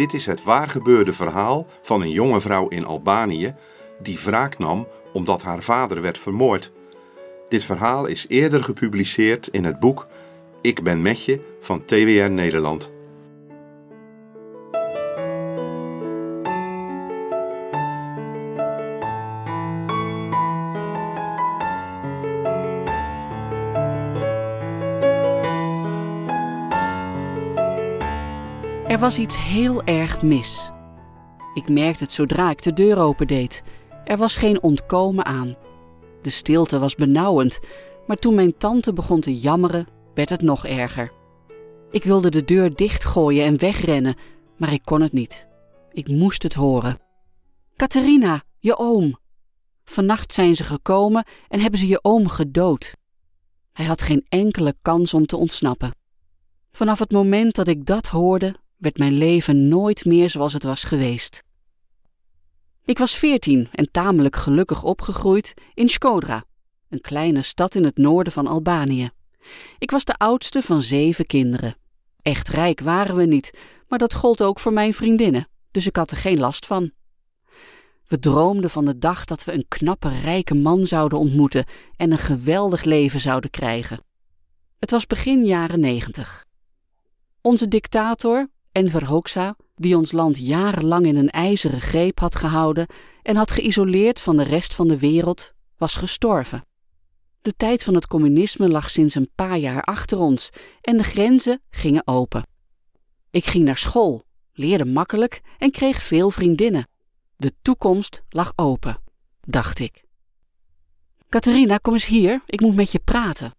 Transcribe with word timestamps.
Dit 0.00 0.12
is 0.12 0.26
het 0.26 0.42
waargebeurde 0.42 1.12
verhaal 1.12 1.66
van 1.82 2.02
een 2.02 2.10
jonge 2.10 2.40
vrouw 2.40 2.68
in 2.68 2.86
Albanië 2.86 3.54
die 3.98 4.18
wraak 4.24 4.58
nam 4.58 4.86
omdat 5.12 5.42
haar 5.42 5.62
vader 5.62 6.02
werd 6.02 6.18
vermoord. 6.18 6.72
Dit 7.48 7.64
verhaal 7.64 8.06
is 8.06 8.24
eerder 8.28 8.64
gepubliceerd 8.64 9.48
in 9.48 9.64
het 9.64 9.80
boek 9.80 10.06
Ik 10.60 10.82
ben 10.82 11.02
met 11.02 11.24
je 11.24 11.40
van 11.60 11.84
TWR 11.84 12.30
Nederland. 12.30 12.99
Er 28.90 28.98
was 28.98 29.18
iets 29.18 29.36
heel 29.36 29.82
erg 29.82 30.22
mis. 30.22 30.70
Ik 31.54 31.68
merkte 31.68 32.04
het 32.04 32.12
zodra 32.12 32.50
ik 32.50 32.62
de 32.62 32.72
deur 32.72 32.98
opendeed. 32.98 33.62
Er 34.04 34.16
was 34.16 34.36
geen 34.36 34.62
ontkomen 34.62 35.24
aan. 35.24 35.56
De 36.22 36.30
stilte 36.30 36.78
was 36.78 36.94
benauwend, 36.94 37.60
maar 38.06 38.16
toen 38.16 38.34
mijn 38.34 38.56
tante 38.56 38.92
begon 38.92 39.20
te 39.20 39.38
jammeren, 39.38 39.86
werd 40.14 40.28
het 40.28 40.42
nog 40.42 40.66
erger. 40.66 41.12
Ik 41.90 42.04
wilde 42.04 42.30
de 42.30 42.44
deur 42.44 42.74
dichtgooien 42.74 43.44
en 43.44 43.58
wegrennen, 43.58 44.16
maar 44.56 44.72
ik 44.72 44.82
kon 44.84 45.00
het 45.00 45.12
niet. 45.12 45.46
Ik 45.92 46.08
moest 46.08 46.42
het 46.42 46.54
horen. 46.54 46.98
Catharina, 47.76 48.42
je 48.58 48.78
oom. 48.78 49.18
Vannacht 49.84 50.32
zijn 50.32 50.56
ze 50.56 50.64
gekomen 50.64 51.26
en 51.48 51.60
hebben 51.60 51.80
ze 51.80 51.86
je 51.86 52.04
oom 52.04 52.28
gedood. 52.28 52.94
Hij 53.72 53.86
had 53.86 54.02
geen 54.02 54.26
enkele 54.28 54.74
kans 54.82 55.14
om 55.14 55.26
te 55.26 55.36
ontsnappen. 55.36 55.94
Vanaf 56.72 56.98
het 56.98 57.10
moment 57.10 57.54
dat 57.54 57.68
ik 57.68 57.86
dat 57.86 58.08
hoorde, 58.08 58.54
werd 58.80 58.98
mijn 58.98 59.12
leven 59.12 59.68
nooit 59.68 60.04
meer 60.04 60.30
zoals 60.30 60.52
het 60.52 60.62
was 60.62 60.84
geweest. 60.84 61.42
Ik 62.84 62.98
was 62.98 63.16
veertien 63.16 63.68
en 63.72 63.90
tamelijk 63.90 64.36
gelukkig 64.36 64.84
opgegroeid 64.84 65.54
in 65.74 65.88
Skodra, 65.88 66.44
een 66.88 67.00
kleine 67.00 67.42
stad 67.42 67.74
in 67.74 67.84
het 67.84 67.96
noorden 67.96 68.32
van 68.32 68.46
Albanië. 68.46 69.10
Ik 69.78 69.90
was 69.90 70.04
de 70.04 70.16
oudste 70.16 70.62
van 70.62 70.82
zeven 70.82 71.26
kinderen. 71.26 71.76
Echt 72.22 72.48
rijk 72.48 72.80
waren 72.80 73.16
we 73.16 73.24
niet, 73.24 73.58
maar 73.88 73.98
dat 73.98 74.14
gold 74.14 74.42
ook 74.42 74.60
voor 74.60 74.72
mijn 74.72 74.94
vriendinnen, 74.94 75.48
dus 75.70 75.86
ik 75.86 75.96
had 75.96 76.10
er 76.10 76.16
geen 76.16 76.38
last 76.38 76.66
van. 76.66 76.90
We 78.06 78.18
droomden 78.18 78.70
van 78.70 78.84
de 78.84 78.98
dag 78.98 79.24
dat 79.24 79.44
we 79.44 79.52
een 79.52 79.68
knappe, 79.68 80.08
rijke 80.08 80.54
man 80.54 80.86
zouden 80.86 81.18
ontmoeten 81.18 81.64
en 81.96 82.10
een 82.10 82.18
geweldig 82.18 82.84
leven 82.84 83.20
zouden 83.20 83.50
krijgen. 83.50 84.04
Het 84.78 84.90
was 84.90 85.06
begin 85.06 85.42
jaren 85.42 85.80
negentig. 85.80 86.44
Onze 87.40 87.68
dictator, 87.68 88.48
Enver 88.72 89.04
Hoxha, 89.04 89.56
die 89.74 89.96
ons 89.96 90.12
land 90.12 90.38
jarenlang 90.38 91.06
in 91.06 91.16
een 91.16 91.30
ijzeren 91.30 91.80
greep 91.80 92.18
had 92.18 92.36
gehouden 92.36 92.86
en 93.22 93.36
had 93.36 93.50
geïsoleerd 93.50 94.20
van 94.20 94.36
de 94.36 94.42
rest 94.42 94.74
van 94.74 94.88
de 94.88 94.98
wereld, 94.98 95.52
was 95.76 95.94
gestorven. 95.94 96.64
De 97.42 97.52
tijd 97.56 97.84
van 97.84 97.94
het 97.94 98.06
communisme 98.06 98.68
lag 98.68 98.90
sinds 98.90 99.14
een 99.14 99.30
paar 99.34 99.58
jaar 99.58 99.82
achter 99.82 100.18
ons 100.18 100.50
en 100.80 100.96
de 100.96 101.02
grenzen 101.02 101.62
gingen 101.70 102.06
open. 102.06 102.46
Ik 103.30 103.44
ging 103.44 103.64
naar 103.64 103.76
school, 103.76 104.24
leerde 104.52 104.84
makkelijk 104.84 105.40
en 105.58 105.70
kreeg 105.70 106.02
veel 106.02 106.30
vriendinnen. 106.30 106.88
De 107.36 107.52
toekomst 107.62 108.22
lag 108.28 108.52
open, 108.56 109.02
dacht 109.40 109.78
ik. 109.78 110.04
Catharina, 111.28 111.76
kom 111.76 111.92
eens 111.92 112.06
hier, 112.06 112.42
ik 112.46 112.60
moet 112.60 112.74
met 112.74 112.92
je 112.92 112.98
praten. 112.98 113.54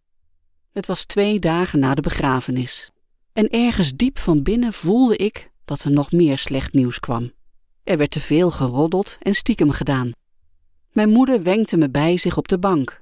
Het 0.71 0.85
was 0.85 1.05
twee 1.05 1.39
dagen 1.39 1.79
na 1.79 1.95
de 1.95 2.01
begrafenis. 2.01 2.91
En 3.33 3.49
ergens 3.49 3.93
diep 3.93 4.19
van 4.19 4.43
binnen 4.43 4.73
voelde 4.73 5.15
ik 5.15 5.51
dat 5.65 5.83
er 5.83 5.91
nog 5.91 6.11
meer 6.11 6.37
slecht 6.37 6.73
nieuws 6.73 6.99
kwam. 6.99 7.31
Er 7.83 7.97
werd 7.97 8.11
te 8.11 8.19
veel 8.19 8.51
geroddeld 8.51 9.17
en 9.19 9.35
stiekem 9.35 9.71
gedaan. 9.71 10.11
Mijn 10.91 11.09
moeder 11.09 11.43
wenkte 11.43 11.77
me 11.77 11.89
bij 11.89 12.17
zich 12.17 12.37
op 12.37 12.47
de 12.47 12.59
bank. 12.59 13.01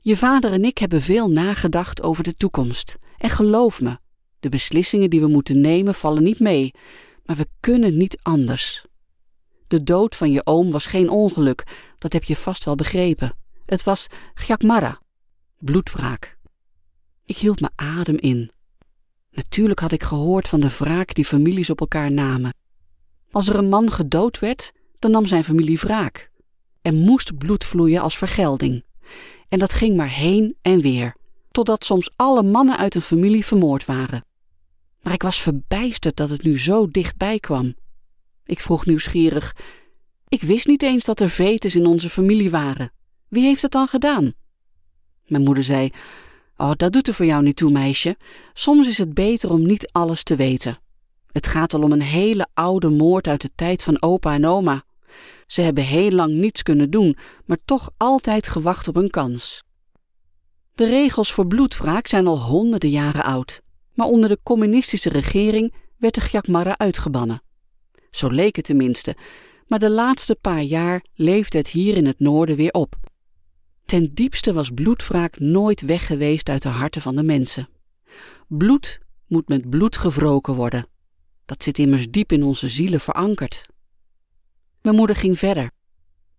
Je 0.00 0.16
vader 0.16 0.52
en 0.52 0.64
ik 0.64 0.78
hebben 0.78 1.02
veel 1.02 1.28
nagedacht 1.28 2.02
over 2.02 2.24
de 2.24 2.34
toekomst. 2.34 2.96
En 3.18 3.30
geloof 3.30 3.80
me, 3.80 3.98
de 4.40 4.48
beslissingen 4.48 5.10
die 5.10 5.20
we 5.20 5.26
moeten 5.26 5.60
nemen 5.60 5.94
vallen 5.94 6.22
niet 6.22 6.38
mee, 6.38 6.70
maar 7.24 7.36
we 7.36 7.46
kunnen 7.60 7.96
niet 7.96 8.18
anders. 8.22 8.84
De 9.68 9.82
dood 9.82 10.16
van 10.16 10.30
je 10.30 10.46
oom 10.46 10.70
was 10.70 10.86
geen 10.86 11.08
ongeluk, 11.08 11.92
dat 11.98 12.12
heb 12.12 12.24
je 12.24 12.36
vast 12.36 12.64
wel 12.64 12.74
begrepen. 12.74 13.36
Het 13.66 13.82
was 13.82 14.06
Gjakmara, 14.34 15.00
bloedwraak. 15.58 16.38
Ik 17.24 17.36
hield 17.36 17.60
me 17.60 17.70
adem 17.74 18.16
in. 18.16 18.50
Natuurlijk 19.30 19.80
had 19.80 19.92
ik 19.92 20.02
gehoord 20.02 20.48
van 20.48 20.60
de 20.60 20.76
wraak 20.78 21.14
die 21.14 21.24
families 21.24 21.70
op 21.70 21.80
elkaar 21.80 22.12
namen. 22.12 22.54
Als 23.30 23.48
er 23.48 23.54
een 23.54 23.68
man 23.68 23.90
gedood 23.90 24.38
werd, 24.38 24.72
dan 24.98 25.10
nam 25.10 25.26
zijn 25.26 25.44
familie 25.44 25.78
wraak. 25.78 26.30
Er 26.82 26.94
moest 26.94 27.38
bloed 27.38 27.64
vloeien 27.64 28.00
als 28.00 28.18
vergelding. 28.18 28.84
En 29.48 29.58
dat 29.58 29.72
ging 29.72 29.96
maar 29.96 30.08
heen 30.08 30.56
en 30.62 30.80
weer, 30.80 31.16
totdat 31.50 31.84
soms 31.84 32.10
alle 32.16 32.42
mannen 32.42 32.76
uit 32.76 32.94
een 32.94 33.00
familie 33.00 33.44
vermoord 33.44 33.84
waren. 33.84 34.24
Maar 35.02 35.12
ik 35.12 35.22
was 35.22 35.42
verbijsterd 35.42 36.16
dat 36.16 36.30
het 36.30 36.42
nu 36.42 36.58
zo 36.58 36.88
dichtbij 36.88 37.38
kwam. 37.38 37.74
Ik 38.44 38.60
vroeg 38.60 38.86
nieuwsgierig: 38.86 39.56
Ik 40.28 40.42
wist 40.42 40.66
niet 40.66 40.82
eens 40.82 41.04
dat 41.04 41.20
er 41.20 41.30
vetes 41.30 41.74
in 41.74 41.86
onze 41.86 42.10
familie 42.10 42.50
waren. 42.50 42.92
Wie 43.28 43.44
heeft 43.44 43.62
het 43.62 43.72
dan 43.72 43.86
gedaan? 43.86 44.32
Mijn 45.26 45.42
moeder 45.42 45.64
zei: 45.64 45.92
Oh, 46.60 46.72
dat 46.76 46.92
doet 46.92 47.08
er 47.08 47.14
voor 47.14 47.26
jou 47.26 47.42
niet 47.42 47.56
toe, 47.56 47.70
meisje. 47.70 48.16
Soms 48.52 48.88
is 48.88 48.98
het 48.98 49.14
beter 49.14 49.50
om 49.50 49.66
niet 49.66 49.88
alles 49.92 50.22
te 50.22 50.36
weten. 50.36 50.78
Het 51.32 51.46
gaat 51.46 51.74
al 51.74 51.82
om 51.82 51.92
een 51.92 52.02
hele 52.02 52.46
oude 52.54 52.88
moord 52.88 53.28
uit 53.28 53.40
de 53.40 53.50
tijd 53.54 53.82
van 53.82 54.02
opa 54.02 54.34
en 54.34 54.46
oma. 54.46 54.82
Ze 55.46 55.60
hebben 55.60 55.84
heel 55.84 56.10
lang 56.10 56.34
niets 56.34 56.62
kunnen 56.62 56.90
doen, 56.90 57.16
maar 57.44 57.58
toch 57.64 57.90
altijd 57.96 58.48
gewacht 58.48 58.88
op 58.88 58.96
een 58.96 59.10
kans. 59.10 59.62
De 60.74 60.86
regels 60.86 61.32
voor 61.32 61.46
bloedwraak 61.46 62.06
zijn 62.06 62.26
al 62.26 62.40
honderden 62.40 62.90
jaren 62.90 63.24
oud, 63.24 63.60
maar 63.94 64.06
onder 64.06 64.28
de 64.28 64.38
communistische 64.42 65.08
regering 65.08 65.74
werd 65.96 66.14
de 66.14 66.20
Gjakmarra 66.20 66.78
uitgebannen. 66.78 67.42
Zo 68.10 68.28
leek 68.28 68.56
het 68.56 68.64
tenminste, 68.64 69.16
maar 69.66 69.78
de 69.78 69.90
laatste 69.90 70.34
paar 70.34 70.62
jaar 70.62 71.04
leefde 71.14 71.58
het 71.58 71.68
hier 71.68 71.96
in 71.96 72.06
het 72.06 72.18
noorden 72.18 72.56
weer 72.56 72.72
op. 72.72 72.96
Ten 73.90 74.14
diepste 74.14 74.52
was 74.52 74.70
bloedwraak 74.70 75.38
nooit 75.38 75.80
weg 75.80 76.06
geweest 76.06 76.48
uit 76.48 76.62
de 76.62 76.68
harten 76.68 77.02
van 77.02 77.16
de 77.16 77.22
mensen. 77.22 77.68
Bloed 78.48 79.00
moet 79.26 79.48
met 79.48 79.70
bloed 79.70 79.96
gewroken 79.96 80.54
worden. 80.54 80.86
Dat 81.44 81.62
zit 81.62 81.78
immers 81.78 82.10
diep 82.10 82.32
in 82.32 82.42
onze 82.42 82.68
zielen 82.68 83.00
verankerd. 83.00 83.66
Mijn 84.82 84.96
moeder 84.96 85.16
ging 85.16 85.38
verder. 85.38 85.70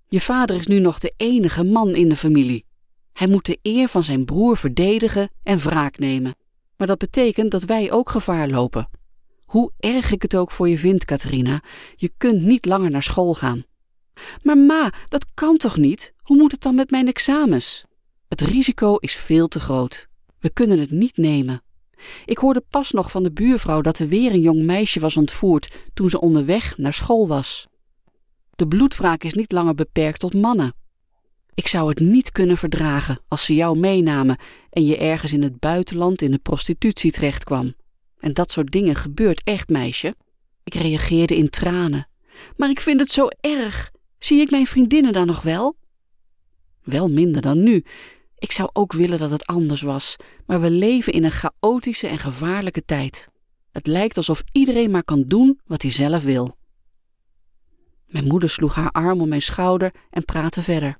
Je 0.07 0.19
vader 0.21 0.55
is 0.55 0.67
nu 0.67 0.79
nog 0.79 0.99
de 0.99 1.13
enige 1.17 1.63
man 1.63 1.95
in 1.95 2.09
de 2.09 2.15
familie. 2.15 2.65
Hij 3.13 3.27
moet 3.27 3.45
de 3.45 3.59
eer 3.61 3.87
van 3.87 4.03
zijn 4.03 4.25
broer 4.25 4.57
verdedigen 4.57 5.29
en 5.43 5.57
wraak 5.57 5.97
nemen. 5.97 6.35
Maar 6.77 6.87
dat 6.87 6.97
betekent 6.97 7.51
dat 7.51 7.63
wij 7.63 7.91
ook 7.91 8.09
gevaar 8.09 8.49
lopen. 8.49 8.89
Hoe 9.45 9.71
erg 9.79 10.11
ik 10.11 10.21
het 10.21 10.35
ook 10.35 10.51
voor 10.51 10.69
je 10.69 10.77
vind, 10.77 11.05
Catharina, 11.05 11.63
je 11.95 12.11
kunt 12.17 12.41
niet 12.41 12.65
langer 12.65 12.91
naar 12.91 13.03
school 13.03 13.33
gaan. 13.33 13.63
Maar 14.43 14.57
ma, 14.57 14.93
dat 15.07 15.25
kan 15.33 15.57
toch 15.57 15.77
niet? 15.77 16.13
Hoe 16.17 16.37
moet 16.37 16.51
het 16.51 16.61
dan 16.61 16.75
met 16.75 16.91
mijn 16.91 17.07
examens? 17.07 17.85
Het 18.27 18.41
risico 18.41 18.95
is 18.95 19.15
veel 19.15 19.47
te 19.47 19.59
groot. 19.59 20.07
We 20.39 20.49
kunnen 20.49 20.79
het 20.79 20.91
niet 20.91 21.17
nemen. 21.17 21.61
Ik 22.25 22.37
hoorde 22.37 22.63
pas 22.69 22.91
nog 22.91 23.11
van 23.11 23.23
de 23.23 23.31
buurvrouw 23.31 23.81
dat 23.81 23.99
er 23.99 24.07
weer 24.07 24.31
een 24.31 24.41
jong 24.41 24.63
meisje 24.63 24.99
was 24.99 25.17
ontvoerd 25.17 25.75
toen 25.93 26.09
ze 26.09 26.21
onderweg 26.21 26.77
naar 26.77 26.93
school 26.93 27.27
was. 27.27 27.67
De 28.55 28.67
bloedwraak 28.67 29.23
is 29.23 29.33
niet 29.33 29.51
langer 29.51 29.75
beperkt 29.75 30.19
tot 30.19 30.33
mannen. 30.33 30.73
Ik 31.53 31.67
zou 31.67 31.89
het 31.89 31.99
niet 31.99 32.31
kunnen 32.31 32.57
verdragen 32.57 33.19
als 33.27 33.45
ze 33.45 33.55
jou 33.55 33.77
meenamen 33.77 34.37
en 34.69 34.85
je 34.85 34.97
ergens 34.97 35.33
in 35.33 35.43
het 35.43 35.59
buitenland 35.59 36.21
in 36.21 36.31
de 36.31 36.37
prostitutie 36.37 37.11
terechtkwam. 37.11 37.73
En 38.19 38.33
dat 38.33 38.51
soort 38.51 38.71
dingen 38.71 38.95
gebeurt 38.95 39.41
echt, 39.43 39.69
meisje. 39.69 40.15
Ik 40.63 40.73
reageerde 40.73 41.35
in 41.35 41.49
tranen. 41.49 42.07
Maar 42.57 42.69
ik 42.69 42.79
vind 42.79 42.99
het 42.99 43.11
zo 43.11 43.27
erg. 43.39 43.91
Zie 44.23 44.41
ik 44.41 44.51
mijn 44.51 44.67
vriendinnen 44.67 45.13
dan 45.13 45.27
nog 45.27 45.41
wel? 45.41 45.75
Wel 46.83 47.09
minder 47.09 47.41
dan 47.41 47.63
nu. 47.63 47.83
Ik 48.37 48.51
zou 48.51 48.69
ook 48.73 48.93
willen 48.93 49.19
dat 49.19 49.31
het 49.31 49.45
anders 49.45 49.81
was, 49.81 50.15
maar 50.45 50.61
we 50.61 50.69
leven 50.69 51.13
in 51.13 51.23
een 51.23 51.31
chaotische 51.31 52.07
en 52.07 52.17
gevaarlijke 52.17 52.85
tijd. 52.85 53.29
Het 53.71 53.87
lijkt 53.87 54.17
alsof 54.17 54.43
iedereen 54.51 54.91
maar 54.91 55.03
kan 55.03 55.23
doen 55.23 55.59
wat 55.65 55.81
hij 55.81 55.91
zelf 55.91 56.23
wil. 56.23 56.57
Mijn 58.05 58.27
moeder 58.27 58.49
sloeg 58.49 58.75
haar 58.75 58.91
arm 58.91 59.21
om 59.21 59.29
mijn 59.29 59.41
schouder 59.41 59.93
en 60.09 60.25
praatte 60.25 60.61
verder. 60.61 60.97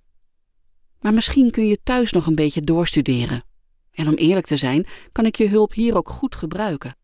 Maar 0.99 1.13
misschien 1.13 1.51
kun 1.51 1.67
je 1.67 1.79
thuis 1.83 2.11
nog 2.11 2.25
een 2.27 2.35
beetje 2.35 2.61
doorstuderen. 2.61 3.43
En 3.91 4.07
om 4.07 4.13
eerlijk 4.13 4.45
te 4.45 4.57
zijn, 4.57 4.87
kan 5.11 5.25
ik 5.25 5.35
je 5.35 5.49
hulp 5.49 5.73
hier 5.73 5.95
ook 5.95 6.09
goed 6.09 6.35
gebruiken. 6.35 6.95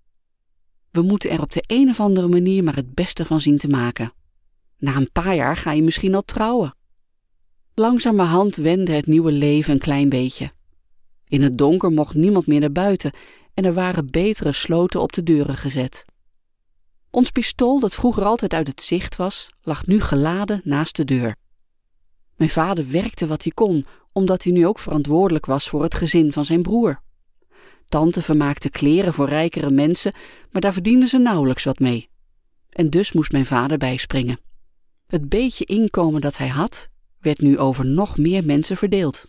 We 0.92 1.02
moeten 1.02 1.30
er 1.30 1.42
op 1.42 1.52
de 1.52 1.64
een 1.68 1.90
of 1.90 2.00
andere 2.00 2.28
manier 2.28 2.64
maar 2.64 2.76
het 2.76 2.94
beste 2.94 3.26
van 3.26 3.42
zien 3.42 3.58
te 3.58 3.68
maken. 3.68 4.12
Na 4.78 4.96
een 4.96 5.12
paar 5.12 5.36
jaar 5.36 5.58
ga 5.58 5.72
je 5.72 5.84
misschien 5.84 6.16
al 6.16 6.22
trouwen. 6.22 6.76
Langzamerhand 7.74 8.56
wende 8.56 8.92
het 8.92 9.08
nieuwe 9.08 9.32
leven 9.32 9.74
een 9.74 9.80
klein 9.80 10.10
beetje. 10.10 10.52
In 11.28 11.42
het 11.42 11.58
donker 11.58 11.92
mocht 11.92 12.16
niemand 12.16 12.48
meer 12.48 12.60
naar 12.60 12.72
buiten 12.72 13.12
en 13.54 13.66
er 13.66 13.74
waren 13.74 14.12
betere 14.12 14.52
sloten 14.52 15.02
op 15.02 15.14
de 15.14 15.24
deuren 15.24 15.58
gezet. 15.58 16.06
Ons 17.10 17.32
pistool, 17.32 17.80
dat 17.80 17.96
vroeger 17.96 18.24
altijd 18.24 18.54
uit 18.54 18.68
het 18.68 18.82
zicht 18.82 19.16
was, 19.16 19.50
lag 19.62 19.88
nu 19.88 20.02
geladen 20.02 20.62
naast 20.64 20.96
de 20.96 21.06
deur. 21.06 21.36
Mijn 22.36 22.50
vader 22.50 22.92
werkte 22.92 23.28
wat 23.28 23.44
hij 23.44 23.52
kon, 23.52 23.86
omdat 24.12 24.44
hij 24.44 24.52
nu 24.52 24.68
ook 24.68 24.80
verantwoordelijk 24.80 25.46
was 25.46 25.70
voor 25.70 25.84
het 25.84 25.96
gezin 25.96 26.34
van 26.34 26.46
zijn 26.46 26.62
broer. 26.62 27.02
Tante 27.90 28.22
vermaakte 28.22 28.70
kleren 28.70 29.14
voor 29.14 29.28
rijkere 29.28 29.72
mensen, 29.72 30.14
maar 30.52 30.62
daar 30.62 30.74
verdienden 30.74 31.10
ze 31.10 31.18
nauwelijks 31.18 31.64
wat 31.64 31.80
mee. 31.80 32.10
En 32.70 32.90
dus 32.90 33.12
moest 33.12 33.32
mijn 33.32 33.46
vader 33.46 33.78
bijspringen. 33.78 34.40
Het 35.08 35.30
beetje 35.30 35.66
inkomen 35.66 36.22
dat 36.22 36.38
hij 36.38 36.48
had, 36.48 36.90
werd 37.20 37.40
nu 37.40 37.58
over 37.58 37.86
nog 37.86 38.18
meer 38.18 38.46
mensen 38.46 38.78
verdeeld. 38.78 39.28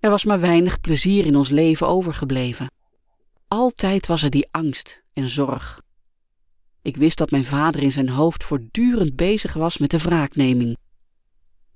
Er 0.00 0.10
was 0.10 0.24
maar 0.24 0.40
weinig 0.40 0.80
plezier 0.80 1.26
in 1.26 1.36
ons 1.36 1.48
leven 1.48 1.88
overgebleven. 1.88 2.70
Altijd 3.48 4.06
was 4.06 4.22
er 4.22 4.30
die 4.30 4.48
angst 4.50 5.02
en 5.12 5.28
zorg. 5.28 5.80
Ik 6.82 6.96
wist 6.96 7.18
dat 7.18 7.30
mijn 7.30 7.44
vader 7.44 7.82
in 7.82 7.92
zijn 7.92 8.08
hoofd 8.08 8.44
voortdurend 8.44 9.16
bezig 9.16 9.52
was 9.52 9.78
met 9.78 9.90
de 9.90 9.98
wraakneming. 9.98 10.76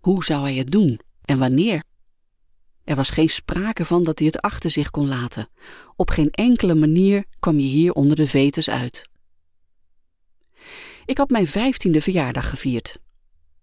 Hoe 0.00 0.25
zou 0.25 0.43
hij 0.43 0.55
het 0.55 0.70
doen 0.70 1.00
en 1.25 1.38
wanneer? 1.38 1.82
Er 2.85 2.96
was 2.96 3.11
geen 3.11 3.31
sprake 3.31 3.85
van 3.85 4.05
dat 4.05 4.19
hij 4.19 4.26
het 4.26 4.41
achter 4.41 4.70
zich 4.70 4.91
kon 4.91 5.08
laten. 5.08 5.49
Op 5.96 6.11
geen 6.11 6.31
enkele 6.31 6.75
manier 6.75 7.25
kwam 7.38 7.58
je 7.58 7.67
hier 7.67 7.93
onder 7.93 8.17
de 8.17 8.26
vetes 8.26 8.70
uit. 8.70 9.08
Ik 11.05 11.19
had 11.19 11.31
mijn 11.31 11.47
vijftiende 11.47 12.00
verjaardag 12.00 12.49
gevierd. 12.49 12.99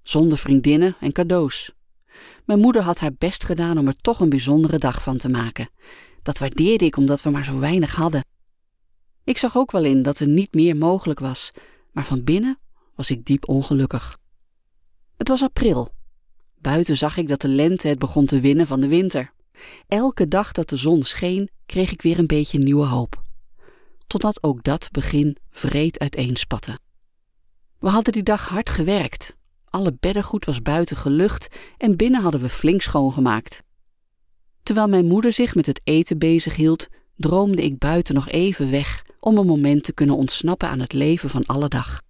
Zonder 0.04 0.38
vriendinnen 0.38 0.96
en 1.00 1.12
cadeaus. 1.12 1.72
Mijn 2.46 2.60
moeder 2.60 2.82
had 2.82 3.00
haar 3.00 3.14
best 3.18 3.44
gedaan 3.44 3.78
om 3.78 3.88
er 3.88 3.96
toch 3.96 4.20
een 4.20 4.30
bijzondere 4.30 4.78
dag 4.78 5.02
van 5.02 5.18
te 5.18 5.30
maken. 5.30 5.70
Dat 6.24 6.38
waardeerde 6.38 6.86
ik 6.86 6.98
omdat 6.98 7.22
we 7.22 7.30
maar 7.30 7.46
zo 7.46 7.60
weinig 7.60 7.96
hadden. 7.96 8.26
Ik 9.24 9.38
zag 9.38 9.58
ook 9.58 9.72
wel 9.72 9.84
in 9.84 10.02
dat 10.02 10.20
er 10.20 10.28
niet 10.28 10.54
meer 10.54 10.78
mogelijk 10.78 11.20
was, 11.20 11.52
maar 11.92 12.06
van 12.06 12.24
binnen 12.24 12.60
was 12.96 13.10
ik 13.10 13.26
diep 13.26 13.48
ongelukkig. 13.48 14.18
Het 15.18 15.28
was 15.28 15.42
april. 15.42 15.94
Buiten 16.62 16.98
zag 16.98 17.18
ik 17.18 17.28
dat 17.28 17.42
de 17.42 17.48
lente 17.48 17.88
het 17.88 18.00
begon 18.00 18.26
te 18.26 18.40
winnen 18.40 18.68
van 18.68 18.80
de 18.80 18.88
winter. 18.88 19.34
Elke 19.88 20.28
dag 20.28 20.52
dat 20.52 20.70
de 20.70 20.76
zon 20.76 21.04
scheen, 21.04 21.50
kreeg 21.66 21.92
ik 21.92 22.02
weer 22.02 22.20
een 22.20 22.28
beetje 22.28 22.58
nieuwe 22.58 22.86
hoop. 22.86 23.22
Totdat 24.08 24.44
ook 24.44 24.64
dat 24.64 24.92
begin 24.92 25.38
vreed 25.50 26.00
uiteenspatte. 26.00 26.80
We 27.80 27.90
hadden 27.90 28.14
die 28.14 28.24
dag 28.24 28.48
hard 28.48 28.70
gewerkt. 28.70 29.36
Alle 29.66 29.98
beddengoed 30.00 30.46
was 30.46 30.62
buiten 30.62 30.98
gelucht 30.98 31.56
en 31.78 31.96
binnen 31.96 32.22
hadden 32.22 32.42
we 32.42 32.50
flink 32.50 32.82
schoongemaakt. 32.82 33.64
Terwijl 34.64 34.88
mijn 34.88 35.06
moeder 35.06 35.34
zich 35.34 35.56
met 35.56 35.66
het 35.66 35.82
eten 35.84 36.18
bezig 36.18 36.56
hield, 36.56 36.88
droomde 37.16 37.64
ik 37.64 37.78
buiten 37.78 38.16
nog 38.16 38.30
even 38.30 38.72
weg 38.72 39.06
om 39.20 39.38
een 39.38 39.46
moment 39.46 39.84
te 39.84 39.94
kunnen 39.94 40.16
ontsnappen 40.16 40.70
aan 40.70 40.80
het 40.80 40.94
leven 40.94 41.30
van 41.30 41.46
alle 41.46 41.68
dag. 41.68 42.02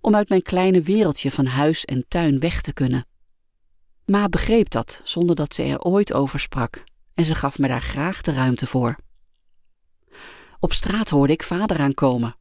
Om 0.00 0.14
uit 0.14 0.28
mijn 0.28 0.42
kleine 0.42 0.80
wereldje 0.80 1.30
van 1.30 1.46
huis 1.46 1.84
en 1.84 2.04
tuin 2.08 2.38
weg 2.38 2.60
te 2.60 2.72
kunnen. 2.72 3.06
Ma 4.04 4.28
begreep 4.28 4.70
dat 4.70 5.00
zonder 5.04 5.36
dat 5.36 5.54
ze 5.54 5.62
er 5.62 5.80
ooit 5.80 6.12
over 6.12 6.40
sprak 6.40 6.84
en 7.14 7.24
ze 7.24 7.34
gaf 7.34 7.58
me 7.58 7.68
daar 7.68 7.82
graag 7.82 8.20
de 8.20 8.32
ruimte 8.32 8.66
voor. 8.66 8.96
Op 10.60 10.72
straat 10.72 11.08
hoorde 11.08 11.32
ik 11.32 11.42
vader 11.42 11.78
aankomen. 11.78 12.36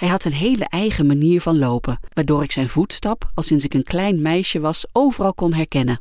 Hij 0.00 0.08
had 0.08 0.24
een 0.24 0.32
hele 0.32 0.64
eigen 0.64 1.06
manier 1.06 1.40
van 1.40 1.58
lopen, 1.58 2.00
waardoor 2.12 2.42
ik 2.42 2.52
zijn 2.52 2.68
voetstap, 2.68 3.30
al 3.34 3.42
sinds 3.42 3.64
ik 3.64 3.74
een 3.74 3.82
klein 3.82 4.22
meisje 4.22 4.60
was, 4.60 4.86
overal 4.92 5.34
kon 5.34 5.52
herkennen. 5.52 6.00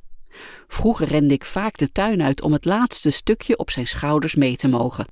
Vroeger 0.68 1.08
rende 1.08 1.34
ik 1.34 1.46
vaak 1.46 1.78
de 1.78 1.92
tuin 1.92 2.22
uit 2.22 2.42
om 2.42 2.52
het 2.52 2.66
laatste 2.66 3.10
stukje 3.10 3.58
op 3.58 3.70
zijn 3.70 3.88
schouders 3.88 4.36
mee 4.36 4.56
te 4.56 4.68
mogen. 4.68 5.08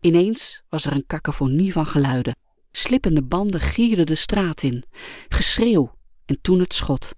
Ineens 0.00 0.62
was 0.68 0.84
er 0.84 0.92
een 0.92 1.06
cacophonie 1.06 1.72
van 1.72 1.86
geluiden. 1.86 2.36
Slippende 2.70 3.22
banden 3.22 3.60
gierden 3.60 4.06
de 4.06 4.14
straat 4.14 4.62
in. 4.62 4.84
Geschreeuw 5.28 5.94
en 6.24 6.38
toen 6.42 6.58
het 6.58 6.74
schot. 6.74 7.14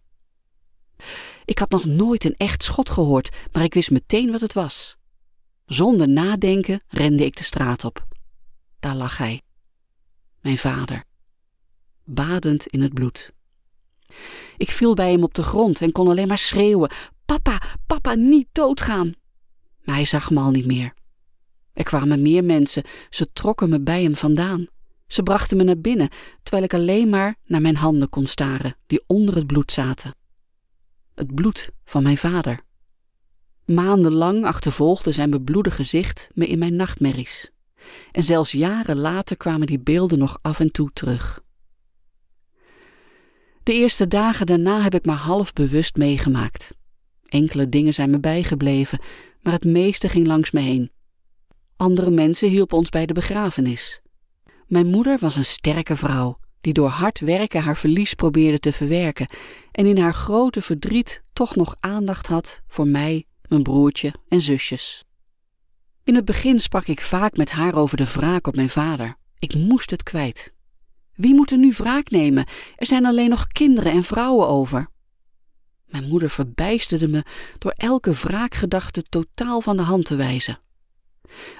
Ik 1.44 1.58
had 1.58 1.70
nog 1.70 1.84
nooit 1.84 2.24
een 2.24 2.36
echt 2.36 2.62
schot 2.62 2.90
gehoord, 2.90 3.36
maar 3.52 3.64
ik 3.64 3.74
wist 3.74 3.90
meteen 3.90 4.30
wat 4.30 4.40
het 4.40 4.52
was. 4.52 4.96
Zonder 5.64 6.08
nadenken 6.08 6.82
rende 6.88 7.24
ik 7.24 7.36
de 7.36 7.44
straat 7.44 7.84
op. 7.84 8.06
Daar 8.80 8.96
lag 8.96 9.16
hij. 9.16 9.42
Mijn 10.40 10.58
vader. 10.58 11.04
Badend 12.04 12.66
in 12.66 12.82
het 12.82 12.94
bloed. 12.94 13.32
Ik 14.56 14.70
viel 14.70 14.94
bij 14.94 15.10
hem 15.10 15.22
op 15.22 15.34
de 15.34 15.42
grond 15.42 15.80
en 15.80 15.92
kon 15.92 16.08
alleen 16.08 16.28
maar 16.28 16.38
schreeuwen: 16.38 16.90
Papa, 17.24 17.60
papa, 17.86 18.14
niet 18.14 18.48
doodgaan! 18.52 19.14
Maar 19.82 19.94
hij 19.94 20.04
zag 20.04 20.30
me 20.30 20.40
al 20.40 20.50
niet 20.50 20.66
meer. 20.66 20.94
Er 21.72 21.84
kwamen 21.84 22.22
meer 22.22 22.44
mensen, 22.44 22.84
ze 23.10 23.32
trokken 23.32 23.68
me 23.68 23.80
bij 23.80 24.02
hem 24.02 24.16
vandaan. 24.16 24.66
Ze 25.06 25.22
brachten 25.22 25.56
me 25.56 25.62
naar 25.62 25.80
binnen, 25.80 26.08
terwijl 26.42 26.64
ik 26.64 26.74
alleen 26.74 27.08
maar 27.08 27.36
naar 27.44 27.60
mijn 27.60 27.76
handen 27.76 28.08
kon 28.08 28.26
staren, 28.26 28.76
die 28.86 29.04
onder 29.06 29.34
het 29.34 29.46
bloed 29.46 29.72
zaten. 29.72 30.14
Het 31.14 31.34
bloed 31.34 31.70
van 31.84 32.02
mijn 32.02 32.16
vader. 32.16 32.60
Maandenlang 33.64 34.44
achtervolgde 34.44 35.12
zijn 35.12 35.30
bebloede 35.30 35.70
gezicht 35.70 36.28
me 36.32 36.46
in 36.46 36.58
mijn 36.58 36.76
nachtmerries. 36.76 37.50
En 38.12 38.22
zelfs 38.22 38.52
jaren 38.52 38.96
later 38.96 39.36
kwamen 39.36 39.66
die 39.66 39.80
beelden 39.80 40.18
nog 40.18 40.38
af 40.42 40.60
en 40.60 40.72
toe 40.72 40.90
terug. 40.92 41.42
De 43.62 43.72
eerste 43.72 44.08
dagen 44.08 44.46
daarna 44.46 44.82
heb 44.82 44.94
ik 44.94 45.04
maar 45.04 45.16
half 45.16 45.52
bewust 45.52 45.96
meegemaakt. 45.96 46.70
Enkele 47.28 47.68
dingen 47.68 47.94
zijn 47.94 48.10
me 48.10 48.20
bijgebleven, 48.20 49.00
maar 49.40 49.52
het 49.52 49.64
meeste 49.64 50.08
ging 50.08 50.26
langs 50.26 50.50
me 50.50 50.60
heen. 50.60 50.90
Andere 51.76 52.10
mensen 52.10 52.48
hielpen 52.48 52.76
ons 52.76 52.88
bij 52.88 53.06
de 53.06 53.12
begrafenis. 53.12 54.00
Mijn 54.66 54.86
moeder 54.86 55.18
was 55.18 55.36
een 55.36 55.44
sterke 55.44 55.96
vrouw, 55.96 56.36
die 56.60 56.72
door 56.72 56.88
hard 56.88 57.20
werken 57.20 57.62
haar 57.62 57.76
verlies 57.76 58.14
probeerde 58.14 58.58
te 58.58 58.72
verwerken 58.72 59.26
en 59.72 59.86
in 59.86 59.98
haar 59.98 60.14
grote 60.14 60.62
verdriet 60.62 61.22
toch 61.32 61.56
nog 61.56 61.76
aandacht 61.80 62.26
had 62.26 62.60
voor 62.66 62.86
mij, 62.86 63.26
mijn 63.48 63.62
broertje 63.62 64.14
en 64.28 64.42
zusjes. 64.42 65.04
In 66.04 66.14
het 66.14 66.24
begin 66.24 66.58
sprak 66.58 66.86
ik 66.86 67.00
vaak 67.00 67.36
met 67.36 67.50
haar 67.50 67.74
over 67.74 67.96
de 67.96 68.12
wraak 68.12 68.46
op 68.46 68.54
mijn 68.54 68.70
vader. 68.70 69.16
Ik 69.38 69.54
moest 69.54 69.90
het 69.90 70.02
kwijt. 70.02 70.52
Wie 71.14 71.34
moet 71.34 71.50
er 71.50 71.58
nu 71.58 71.72
wraak 71.72 72.10
nemen? 72.10 72.46
Er 72.76 72.86
zijn 72.86 73.06
alleen 73.06 73.28
nog 73.30 73.46
kinderen 73.46 73.92
en 73.92 74.04
vrouwen 74.04 74.48
over. 74.48 74.88
Mijn 75.86 76.08
moeder 76.08 76.30
verbijsterde 76.30 77.08
me 77.08 77.24
door 77.58 77.74
elke 77.76 78.12
wraakgedachte 78.12 79.02
totaal 79.02 79.60
van 79.60 79.76
de 79.76 79.82
hand 79.82 80.04
te 80.04 80.16
wijzen. 80.16 80.58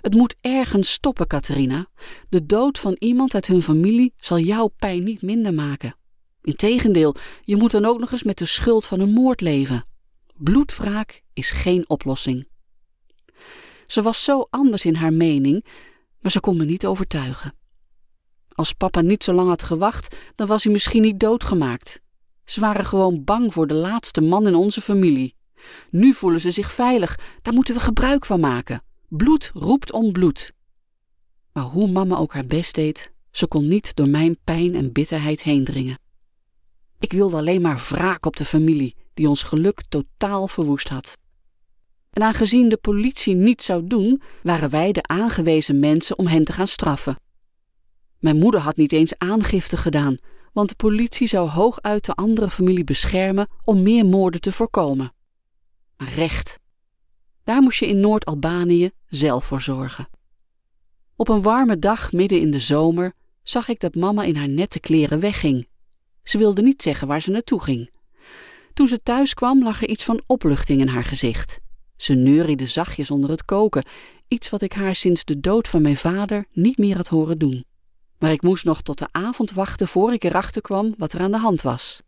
Het 0.01 0.15
moet 0.15 0.37
ergens 0.41 0.93
stoppen, 0.93 1.27
Catharina. 1.27 1.87
De 2.29 2.47
dood 2.47 2.79
van 2.79 2.97
iemand 2.99 3.35
uit 3.35 3.47
hun 3.47 3.63
familie 3.63 4.15
zal 4.17 4.39
jouw 4.39 4.69
pijn 4.69 5.05
niet 5.05 5.23
minder 5.23 5.55
maken. 5.55 5.95
Integendeel, 6.43 7.15
je 7.45 7.57
moet 7.57 7.71
dan 7.71 7.85
ook 7.85 7.99
nog 7.99 8.13
eens 8.13 8.23
met 8.23 8.39
de 8.39 8.47
schuld 8.47 8.87
van 8.87 9.01
een 9.01 9.13
moord 9.13 9.41
leven. 9.41 9.85
Bloedwraak 10.35 11.23
is 11.33 11.51
geen 11.51 11.89
oplossing. 11.89 12.49
Ze 13.91 14.03
was 14.03 14.25
zo 14.25 14.47
anders 14.51 14.85
in 14.85 14.95
haar 14.95 15.13
mening, 15.13 15.65
maar 16.21 16.31
ze 16.31 16.41
kon 16.41 16.57
me 16.57 16.65
niet 16.65 16.87
overtuigen. 16.87 17.55
Als 18.49 18.73
papa 18.73 19.01
niet 19.01 19.25
zo 19.25 19.33
lang 19.33 19.49
had 19.49 19.63
gewacht, 19.63 20.17
dan 20.35 20.47
was 20.47 20.65
hij 20.65 20.73
misschien 20.73 21.03
niet 21.03 21.21
doodgemaakt. 21.21 22.01
Ze 22.45 22.61
waren 22.61 22.85
gewoon 22.85 23.25
bang 23.25 23.53
voor 23.53 23.67
de 23.67 23.75
laatste 23.75 24.21
man 24.21 24.47
in 24.47 24.55
onze 24.55 24.81
familie. 24.81 25.35
Nu 25.91 26.13
voelen 26.13 26.41
ze 26.41 26.51
zich 26.51 26.73
veilig, 26.73 27.19
daar 27.43 27.55
moeten 27.55 27.75
we 27.75 27.81
gebruik 27.81 28.27
van 28.27 28.41
maken. 28.41 28.83
Bloed 29.09 29.51
roept 29.55 29.93
om 29.93 30.13
bloed. 30.13 30.53
Maar 31.53 31.65
hoe 31.65 31.91
mama 31.91 32.17
ook 32.17 32.33
haar 32.33 32.47
best 32.47 32.75
deed, 32.75 33.13
ze 33.31 33.47
kon 33.47 33.69
niet 33.69 33.95
door 33.95 34.09
mijn 34.09 34.39
pijn 34.45 34.75
en 34.75 34.93
bitterheid 34.93 35.43
heen 35.43 35.65
dringen. 35.65 35.99
Ik 36.99 37.13
wilde 37.13 37.37
alleen 37.37 37.61
maar 37.61 37.87
wraak 37.89 38.27
op 38.27 38.37
de 38.37 38.45
familie, 38.45 38.97
die 39.15 39.29
ons 39.29 39.43
geluk 39.43 39.83
totaal 39.89 40.49
verwoest 40.49 40.89
had. 40.89 41.19
En 42.11 42.23
aangezien 42.23 42.69
de 42.69 42.77
politie 42.77 43.35
niets 43.35 43.65
zou 43.65 43.87
doen, 43.87 44.23
waren 44.43 44.71
wij 44.71 44.93
de 44.93 45.03
aangewezen 45.03 45.79
mensen 45.79 46.19
om 46.19 46.27
hen 46.27 46.45
te 46.45 46.53
gaan 46.53 46.69
straffen. 46.69 47.19
Mijn 48.19 48.37
moeder 48.39 48.61
had 48.61 48.77
niet 48.77 48.93
eens 48.93 49.19
aangifte 49.19 49.77
gedaan, 49.77 50.17
want 50.53 50.69
de 50.69 50.75
politie 50.75 51.27
zou 51.27 51.49
hooguit 51.49 52.05
de 52.05 52.15
andere 52.15 52.51
familie 52.51 52.85
beschermen 52.85 53.49
om 53.65 53.83
meer 53.83 54.07
moorden 54.07 54.41
te 54.41 54.53
voorkomen. 54.53 55.13
Maar 55.97 56.13
recht, 56.13 56.59
daar 57.45 57.63
moest 57.63 57.81
je 57.81 57.87
in 57.87 58.01
Noord-Albanië 58.01 58.91
zelf 59.07 59.45
voor 59.45 59.61
zorgen. 59.61 60.09
Op 61.17 61.29
een 61.29 61.43
warme 61.43 61.79
dag 61.79 62.13
midden 62.13 62.41
in 62.41 62.51
de 62.51 62.61
zomer 62.61 63.13
zag 63.43 63.69
ik 63.69 63.81
dat 63.81 63.95
mama 63.95 64.23
in 64.23 64.37
haar 64.37 64.49
nette 64.49 64.81
kleren 64.81 65.21
wegging. 65.21 65.69
Ze 66.23 66.39
wilde 66.39 66.63
niet 66.63 66.83
zeggen 66.83 67.09
waar 67.09 67.23
ze 67.23 67.31
naartoe 67.31 67.63
ging. 67.63 67.91
Toen 68.75 68.89
ze 68.89 69.03
thuis 69.03 69.35
kwam, 69.35 69.63
lag 69.63 69.83
er 69.83 69.89
iets 69.89 70.05
van 70.05 70.23
opluchting 70.27 70.81
in 70.81 70.89
haar 70.89 71.05
gezicht. 71.05 71.61
Ze 72.01 72.15
neuriede 72.15 72.67
zachtjes 72.67 73.11
onder 73.11 73.31
het 73.31 73.45
koken, 73.45 73.85
iets 74.29 74.51
wat 74.51 74.63
ik 74.63 74.73
haar 74.73 74.95
sinds 74.95 75.25
de 75.25 75.41
dood 75.41 75.69
van 75.69 75.83
mijn 75.83 75.97
vader 75.97 76.47
niet 76.53 76.79
meer 76.79 76.97
had 76.97 77.09
horen 77.09 77.39
doen. 77.39 77.65
Maar 78.19 78.33
ik 78.33 78.43
moest 78.43 78.65
nog 78.65 78.83
tot 78.83 78.99
de 78.99 79.09
avond 79.11 79.51
wachten 79.51 79.89
voor 79.89 80.13
ik 80.13 80.25
erachter 80.25 80.63
kwam 80.63 80.95
wat 80.99 81.13
er 81.13 81.21
aan 81.21 81.31
de 81.31 81.39
hand 81.39 81.63
was. 81.63 82.03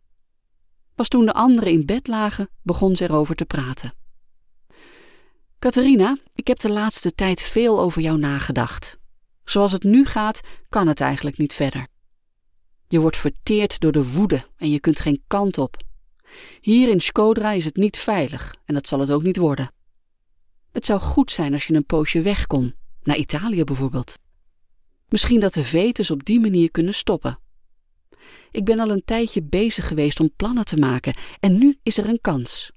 Pas 0.95 1.09
toen 1.09 1.27
de 1.27 1.33
anderen 1.33 1.73
in 1.73 1.87
bed 1.87 2.07
lagen, 2.07 2.49
begon 2.63 2.97
ze 2.97 3.05
erover 3.05 3.35
te 3.35 3.45
praten. 3.45 3.95
Catharina, 5.59 6.19
ik 6.35 6.47
heb 6.47 6.59
de 6.59 6.71
laatste 6.71 7.15
tijd 7.15 7.43
veel 7.43 7.81
over 7.81 8.03
jou 8.03 8.19
nagedacht. 8.19 8.99
Zoals 9.45 9.73
het 9.73 9.83
nu 9.83 10.05
gaat, 10.05 10.41
kan 10.69 10.87
het 10.87 11.01
eigenlijk 11.01 11.39
niet 11.39 11.53
verder. 11.53 11.87
Je 12.89 13.01
wordt 13.01 13.17
verteerd 13.17 13.81
door 13.81 13.93
de 13.93 14.13
woede 14.13 14.45
en 14.57 14.71
je 14.71 14.81
kunt 14.81 15.01
geen 15.01 15.23
kant 15.27 15.59
op. 15.59 15.77
Hier 16.61 16.89
in 16.89 17.01
Skodra 17.01 17.53
is 17.53 17.65
het 17.65 17.77
niet 17.77 17.97
veilig 17.97 18.55
en 18.65 18.75
dat 18.75 18.89
zal 18.89 19.01
het 19.01 19.11
ook 19.11 19.23
niet 19.23 19.37
worden. 19.37 19.71
Het 20.73 20.87
zou 20.87 21.01
goed 21.01 21.31
zijn 21.31 21.53
als 21.53 21.67
je 21.67 21.75
een 21.75 21.87
poosje 21.87 22.23
weg 22.23 22.47
kon, 22.47 22.75
naar 23.03 23.17
Italië 23.17 23.65
bijvoorbeeld. 23.65 24.19
Misschien 25.09 25.41
dat 25.41 25.55
de 25.55 25.65
vetes 25.65 26.11
op 26.11 26.25
die 26.25 26.41
manier 26.41 26.71
kunnen 26.71 26.95
stoppen. 26.95 27.39
Ik 28.51 28.65
ben 28.65 28.79
al 28.79 28.91
een 28.91 29.05
tijdje 29.05 29.43
bezig 29.43 29.87
geweest 29.87 30.21
om 30.21 30.33
plannen 30.37 30.65
te 30.65 30.77
maken 30.77 31.17
en 31.41 31.59
nu 31.59 31.79
is 31.83 31.99
er 31.99 32.09
een 32.09 32.21
kans. 32.21 32.73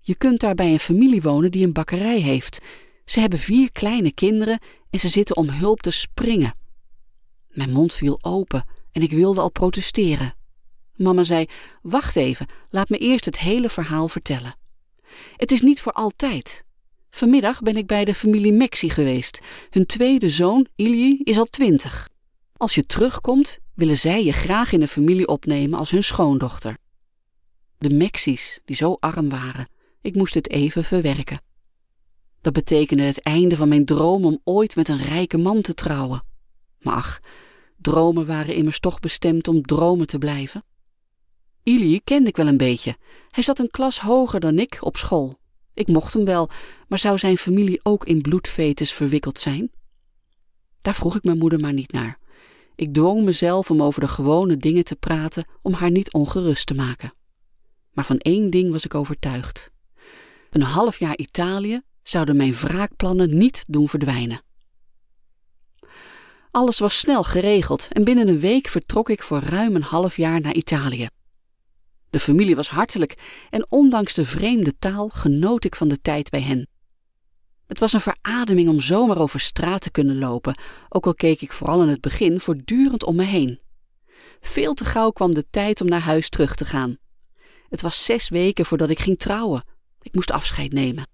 Je 0.00 0.16
kunt 0.16 0.40
daar 0.40 0.54
bij 0.54 0.72
een 0.72 0.80
familie 0.80 1.22
wonen 1.22 1.50
die 1.50 1.66
een 1.66 1.72
bakkerij 1.72 2.20
heeft. 2.20 2.60
Ze 3.04 3.20
hebben 3.20 3.38
vier 3.38 3.72
kleine 3.72 4.12
kinderen 4.12 4.58
en 4.90 5.00
ze 5.00 5.08
zitten 5.08 5.36
om 5.36 5.48
hulp 5.48 5.80
te 5.80 5.90
springen. 5.90 6.54
Mijn 7.48 7.70
mond 7.70 7.94
viel 7.94 8.18
open 8.22 8.64
en 8.92 9.02
ik 9.02 9.10
wilde 9.10 9.40
al 9.40 9.50
protesteren. 9.50 10.34
Mama 10.94 11.24
zei: 11.24 11.46
Wacht 11.82 12.16
even, 12.16 12.46
laat 12.70 12.88
me 12.88 12.98
eerst 12.98 13.24
het 13.24 13.38
hele 13.38 13.68
verhaal 13.68 14.08
vertellen. 14.08 14.56
Het 15.36 15.52
is 15.52 15.60
niet 15.60 15.80
voor 15.80 15.92
altijd. 15.92 16.64
Vanmiddag 17.14 17.60
ben 17.60 17.76
ik 17.76 17.86
bij 17.86 18.04
de 18.04 18.14
familie 18.14 18.52
Mexi 18.52 18.90
geweest. 18.90 19.40
Hun 19.70 19.86
tweede 19.86 20.28
zoon, 20.28 20.66
Ilji, 20.76 21.20
is 21.24 21.38
al 21.38 21.44
twintig. 21.44 22.08
Als 22.56 22.74
je 22.74 22.86
terugkomt, 22.86 23.58
willen 23.74 23.98
zij 23.98 24.24
je 24.24 24.32
graag 24.32 24.72
in 24.72 24.80
de 24.80 24.88
familie 24.88 25.28
opnemen 25.28 25.78
als 25.78 25.90
hun 25.90 26.04
schoondochter. 26.04 26.76
De 27.78 27.90
Mexi's, 27.90 28.60
die 28.64 28.76
zo 28.76 28.96
arm 29.00 29.28
waren, 29.28 29.68
ik 30.00 30.14
moest 30.14 30.34
het 30.34 30.50
even 30.50 30.84
verwerken. 30.84 31.40
Dat 32.40 32.52
betekende 32.52 33.02
het 33.02 33.22
einde 33.22 33.56
van 33.56 33.68
mijn 33.68 33.84
droom 33.84 34.24
om 34.24 34.40
ooit 34.44 34.76
met 34.76 34.88
een 34.88 35.02
rijke 35.02 35.38
man 35.38 35.60
te 35.60 35.74
trouwen. 35.74 36.24
Maar 36.80 36.94
ach, 36.94 37.20
dromen 37.76 38.26
waren 38.26 38.54
immers 38.54 38.80
toch 38.80 39.00
bestemd 39.00 39.48
om 39.48 39.62
dromen 39.62 40.06
te 40.06 40.18
blijven. 40.18 40.64
Ili 41.62 42.00
kende 42.04 42.28
ik 42.28 42.36
wel 42.36 42.46
een 42.46 42.56
beetje. 42.56 42.96
Hij 43.30 43.42
zat 43.42 43.58
een 43.58 43.70
klas 43.70 44.00
hoger 44.00 44.40
dan 44.40 44.58
ik 44.58 44.76
op 44.80 44.96
school. 44.96 45.42
Ik 45.74 45.86
mocht 45.86 46.12
hem 46.12 46.24
wel, 46.24 46.50
maar 46.88 46.98
zou 46.98 47.18
zijn 47.18 47.38
familie 47.38 47.80
ook 47.82 48.04
in 48.04 48.20
bloedvetes 48.20 48.92
verwikkeld 48.92 49.38
zijn? 49.38 49.70
Daar 50.80 50.94
vroeg 50.94 51.16
ik 51.16 51.24
mijn 51.24 51.38
moeder 51.38 51.60
maar 51.60 51.72
niet 51.72 51.92
naar. 51.92 52.18
Ik 52.74 52.92
dwong 52.94 53.24
mezelf 53.24 53.70
om 53.70 53.82
over 53.82 54.00
de 54.00 54.08
gewone 54.08 54.56
dingen 54.56 54.84
te 54.84 54.96
praten 54.96 55.46
om 55.62 55.72
haar 55.72 55.90
niet 55.90 56.12
ongerust 56.12 56.66
te 56.66 56.74
maken. 56.74 57.12
Maar 57.92 58.06
van 58.06 58.18
één 58.18 58.50
ding 58.50 58.70
was 58.70 58.84
ik 58.84 58.94
overtuigd. 58.94 59.70
Een 60.50 60.62
half 60.62 60.98
jaar 60.98 61.16
Italië 61.16 61.80
zouden 62.02 62.36
mijn 62.36 62.52
wraakplannen 62.52 63.38
niet 63.38 63.64
doen 63.66 63.88
verdwijnen. 63.88 64.40
Alles 66.50 66.78
was 66.78 66.98
snel 66.98 67.22
geregeld 67.22 67.88
en 67.92 68.04
binnen 68.04 68.28
een 68.28 68.40
week 68.40 68.68
vertrok 68.68 69.08
ik 69.08 69.22
voor 69.22 69.40
ruim 69.40 69.74
een 69.74 69.82
half 69.82 70.16
jaar 70.16 70.40
naar 70.40 70.54
Italië. 70.54 71.08
De 72.14 72.20
familie 72.20 72.56
was 72.56 72.68
hartelijk 72.68 73.14
en 73.50 73.66
ondanks 73.68 74.14
de 74.14 74.24
vreemde 74.24 74.78
taal 74.78 75.08
genoot 75.08 75.64
ik 75.64 75.76
van 75.76 75.88
de 75.88 76.00
tijd 76.00 76.30
bij 76.30 76.40
hen. 76.40 76.68
Het 77.66 77.78
was 77.78 77.92
een 77.92 78.00
verademing 78.00 78.68
om 78.68 78.80
zomaar 78.80 79.18
over 79.18 79.40
straat 79.40 79.80
te 79.80 79.90
kunnen 79.90 80.18
lopen, 80.18 80.58
ook 80.88 81.06
al 81.06 81.14
keek 81.14 81.40
ik 81.40 81.52
vooral 81.52 81.82
in 81.82 81.88
het 81.88 82.00
begin 82.00 82.40
voortdurend 82.40 83.04
om 83.04 83.16
me 83.16 83.24
heen. 83.24 83.60
Veel 84.40 84.74
te 84.74 84.84
gauw 84.84 85.10
kwam 85.10 85.34
de 85.34 85.44
tijd 85.50 85.80
om 85.80 85.88
naar 85.88 86.00
huis 86.00 86.28
terug 86.28 86.54
te 86.54 86.64
gaan. 86.64 86.96
Het 87.68 87.82
was 87.82 88.04
zes 88.04 88.28
weken 88.28 88.66
voordat 88.66 88.90
ik 88.90 88.98
ging 88.98 89.18
trouwen. 89.18 89.64
Ik 90.02 90.14
moest 90.14 90.30
afscheid 90.30 90.72
nemen. 90.72 91.06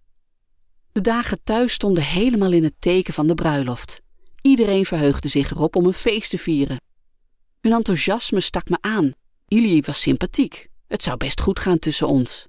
De 0.92 1.00
dagen 1.00 1.40
thuis 1.44 1.72
stonden 1.72 2.02
helemaal 2.02 2.52
in 2.52 2.64
het 2.64 2.74
teken 2.78 3.14
van 3.14 3.26
de 3.26 3.34
bruiloft. 3.34 4.00
Iedereen 4.42 4.86
verheugde 4.86 5.28
zich 5.28 5.50
erop 5.50 5.76
om 5.76 5.86
een 5.86 5.92
feest 5.92 6.30
te 6.30 6.38
vieren. 6.38 6.80
Hun 7.60 7.72
enthousiasme 7.72 8.40
stak 8.40 8.68
me 8.68 8.78
aan. 8.80 9.12
Ilie 9.48 9.82
was 9.82 10.00
sympathiek. 10.00 10.69
Het 10.90 11.02
zou 11.02 11.16
best 11.16 11.40
goed 11.40 11.58
gaan 11.58 11.78
tussen 11.78 12.08
ons. 12.08 12.46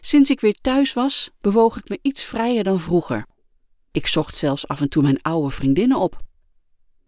Sinds 0.00 0.30
ik 0.30 0.40
weer 0.40 0.54
thuis 0.60 0.92
was, 0.92 1.30
bewoog 1.40 1.76
ik 1.76 1.88
me 1.88 1.98
iets 2.02 2.22
vrijer 2.22 2.64
dan 2.64 2.80
vroeger. 2.80 3.26
Ik 3.92 4.06
zocht 4.06 4.36
zelfs 4.36 4.68
af 4.68 4.80
en 4.80 4.88
toe 4.88 5.02
mijn 5.02 5.22
oude 5.22 5.50
vriendinnen 5.50 5.98
op. 5.98 6.20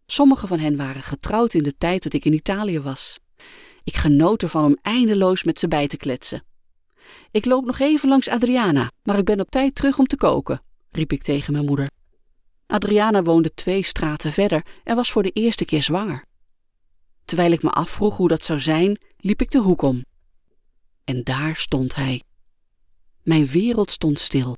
Sommige 0.06 0.46
van 0.46 0.58
hen 0.58 0.76
waren 0.76 1.02
getrouwd 1.02 1.54
in 1.54 1.62
de 1.62 1.76
tijd 1.78 2.02
dat 2.02 2.12
ik 2.12 2.24
in 2.24 2.32
Italië 2.32 2.80
was. 2.80 3.18
Ik 3.84 3.96
genoot 3.96 4.42
ervan 4.42 4.64
om 4.64 4.78
eindeloos 4.82 5.44
met 5.44 5.58
ze 5.58 5.68
bij 5.68 5.86
te 5.86 5.96
kletsen. 5.96 6.44
Ik 7.30 7.44
loop 7.44 7.64
nog 7.64 7.78
even 7.78 8.08
langs 8.08 8.28
Adriana, 8.28 8.90
maar 9.02 9.18
ik 9.18 9.24
ben 9.24 9.40
op 9.40 9.50
tijd 9.50 9.74
terug 9.74 9.98
om 9.98 10.06
te 10.06 10.16
koken, 10.16 10.62
riep 10.90 11.12
ik 11.12 11.22
tegen 11.22 11.52
mijn 11.52 11.64
moeder. 11.64 11.90
Adriana 12.66 13.22
woonde 13.22 13.54
twee 13.54 13.82
straten 13.82 14.32
verder 14.32 14.66
en 14.84 14.96
was 14.96 15.12
voor 15.12 15.22
de 15.22 15.30
eerste 15.30 15.64
keer 15.64 15.82
zwanger. 15.82 16.24
Terwijl 17.24 17.52
ik 17.52 17.62
me 17.62 17.70
afvroeg 17.70 18.16
hoe 18.16 18.28
dat 18.28 18.44
zou 18.44 18.60
zijn, 18.60 19.00
liep 19.16 19.40
ik 19.40 19.50
de 19.50 19.58
hoek 19.58 19.82
om. 19.82 20.04
En 21.04 21.22
daar 21.24 21.56
stond 21.56 21.94
hij. 21.94 22.22
Mijn 23.22 23.46
wereld 23.46 23.90
stond 23.90 24.18
stil. 24.18 24.56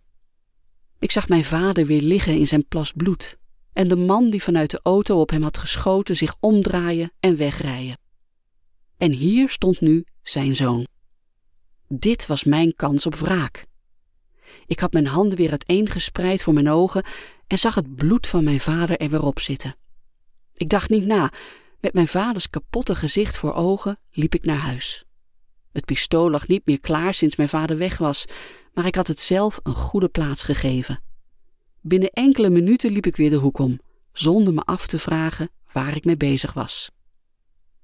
Ik 0.98 1.10
zag 1.10 1.28
mijn 1.28 1.44
vader 1.44 1.86
weer 1.86 2.00
liggen 2.00 2.38
in 2.38 2.48
zijn 2.48 2.68
plas 2.68 2.92
bloed 2.92 3.36
en 3.72 3.88
de 3.88 3.96
man 3.96 4.30
die 4.30 4.42
vanuit 4.42 4.70
de 4.70 4.80
auto 4.82 5.20
op 5.20 5.30
hem 5.30 5.42
had 5.42 5.58
geschoten 5.58 6.16
zich 6.16 6.36
omdraaien 6.40 7.12
en 7.20 7.36
wegrijden. 7.36 7.98
En 8.98 9.12
hier 9.12 9.48
stond 9.48 9.80
nu 9.80 10.04
zijn 10.22 10.56
zoon. 10.56 10.86
Dit 11.88 12.26
was 12.26 12.44
mijn 12.44 12.74
kans 12.76 13.06
op 13.06 13.14
wraak. 13.14 13.66
Ik 14.66 14.80
had 14.80 14.92
mijn 14.92 15.06
handen 15.06 15.38
weer 15.38 15.50
uiteengespreid 15.50 16.42
voor 16.42 16.52
mijn 16.52 16.68
ogen 16.68 17.04
en 17.46 17.58
zag 17.58 17.74
het 17.74 17.94
bloed 17.94 18.26
van 18.26 18.44
mijn 18.44 18.60
vader 18.60 18.96
er 18.96 19.10
weer 19.10 19.22
op 19.22 19.40
zitten. 19.40 19.76
Ik 20.54 20.68
dacht 20.68 20.90
niet 20.90 21.06
na. 21.06 21.32
Met 21.80 21.92
mijn 21.92 22.08
vaders 22.08 22.50
kapotte 22.50 22.94
gezicht 22.94 23.36
voor 23.36 23.54
ogen 23.54 23.98
liep 24.10 24.34
ik 24.34 24.44
naar 24.44 24.58
huis. 24.58 25.04
Het 25.72 25.84
pistool 25.84 26.30
lag 26.30 26.48
niet 26.48 26.66
meer 26.66 26.80
klaar 26.80 27.14
sinds 27.14 27.36
mijn 27.36 27.48
vader 27.48 27.78
weg 27.78 27.98
was, 27.98 28.24
maar 28.74 28.86
ik 28.86 28.94
had 28.94 29.06
het 29.06 29.20
zelf 29.20 29.60
een 29.62 29.74
goede 29.74 30.08
plaats 30.08 30.42
gegeven. 30.42 31.02
Binnen 31.80 32.10
enkele 32.10 32.50
minuten 32.50 32.92
liep 32.92 33.06
ik 33.06 33.16
weer 33.16 33.30
de 33.30 33.36
hoek 33.36 33.58
om, 33.58 33.80
zonder 34.12 34.54
me 34.54 34.60
af 34.60 34.86
te 34.86 34.98
vragen 34.98 35.50
waar 35.72 35.96
ik 35.96 36.04
mee 36.04 36.16
bezig 36.16 36.52
was. 36.52 36.90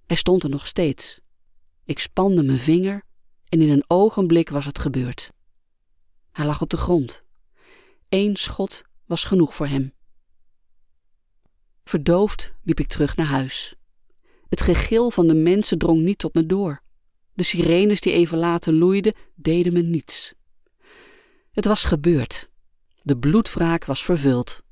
Hij 0.07 0.17
stond 0.17 0.43
er 0.43 0.51
nog 0.51 0.67
steeds. 0.67 1.21
Ik 1.85 1.99
spande 1.99 2.43
mijn 2.43 2.59
vinger 2.59 3.03
en 3.49 3.61
in 3.61 3.71
een 3.71 3.85
ogenblik 3.87 4.49
was 4.49 4.65
het 4.65 4.79
gebeurd. 4.79 5.31
Hij 6.33 6.47
lag 6.47 6.61
op 6.61 6.71
de 6.71 6.77
grond. 6.77 7.23
Eén 8.09 8.37
schot 8.37 8.83
was 9.07 9.25
genoeg 9.25 9.55
voor 9.55 9.67
hem. 9.67 9.93
Verdoofd 11.85 12.55
liep 12.63 12.81
ik 12.81 12.89
terug 12.89 13.17
naar 13.17 13.27
huis. 13.27 13.75
Het 14.49 14.61
gegil 14.61 15.11
van 15.11 15.27
de 15.27 15.35
mensen 15.35 15.79
drong 15.79 16.03
niet 16.03 16.19
tot 16.19 16.35
me 16.35 16.47
door. 16.47 16.83
De 17.39 17.45
sirenes 17.45 18.01
die 18.01 18.13
even 18.13 18.39
later 18.39 18.73
loeiden, 18.73 19.15
deden 19.35 19.73
me 19.73 19.83
niets. 19.83 20.35
Het 21.51 21.65
was 21.65 21.85
gebeurd. 21.85 22.49
De 23.03 23.19
bloedwraak 23.19 23.85
was 23.85 24.05
vervuld. 24.05 24.63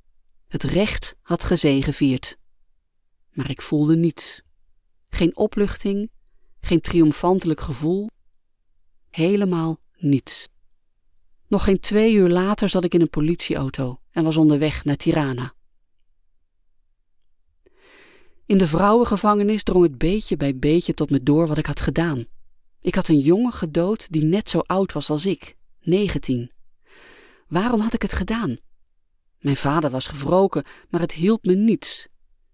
Het 0.48 0.62
recht 0.62 1.14
had 1.22 1.44
gezegevierd. 1.44 2.36
Maar 3.32 3.50
ik 3.50 3.62
voelde 3.62 3.96
niets. 3.96 4.42
Geen 5.08 5.36
opluchting, 5.36 6.10
geen 6.60 6.80
triomfantelijk 6.80 7.60
gevoel. 7.60 8.10
Helemaal 9.10 9.80
niets. 9.96 10.48
Nog 11.48 11.64
geen 11.64 11.80
twee 11.80 12.14
uur 12.14 12.28
later 12.28 12.68
zat 12.68 12.84
ik 12.84 12.94
in 12.94 13.00
een 13.00 13.10
politieauto 13.10 14.00
en 14.10 14.24
was 14.24 14.36
onderweg 14.36 14.84
naar 14.84 14.96
Tirana. 14.96 15.54
In 18.46 18.58
de 18.58 18.66
vrouwengevangenis 18.66 19.62
drong 19.62 19.84
het 19.84 19.98
beetje 19.98 20.36
bij 20.36 20.58
beetje 20.58 20.94
tot 20.94 21.10
me 21.10 21.22
door 21.22 21.46
wat 21.46 21.58
ik 21.58 21.66
had 21.66 21.80
gedaan. 21.80 22.26
Ik 22.86 22.94
had 22.94 23.08
een 23.08 23.18
jongen 23.18 23.52
gedood 23.52 24.12
die 24.12 24.24
net 24.24 24.50
zo 24.50 24.58
oud 24.58 24.92
was 24.92 25.10
als 25.10 25.26
ik, 25.26 25.56
negentien. 25.80 26.50
Waarom 27.48 27.80
had 27.80 27.92
ik 27.92 28.02
het 28.02 28.12
gedaan? 28.12 28.56
Mijn 29.38 29.56
vader 29.56 29.90
was 29.90 30.06
gewroken, 30.06 30.64
maar 30.88 31.00
het 31.00 31.12
hielp 31.12 31.44
me 31.44 31.54
niets. 31.54 32.08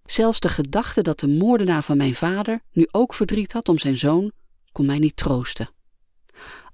Zelfs 0.05 0.41
de 0.41 0.49
gedachte 0.49 1.03
dat 1.03 1.21
de 1.21 1.29
moordenaar 1.29 1.83
van 1.83 1.97
mijn 1.97 2.15
vader 2.15 2.61
nu 2.73 2.89
ook 2.91 3.15
verdriet 3.15 3.53
had 3.53 3.69
om 3.69 3.79
zijn 3.79 3.99
zoon, 3.99 4.33
kon 4.73 4.87
mij 4.87 4.99
niet 4.99 5.17
troosten. 5.17 5.71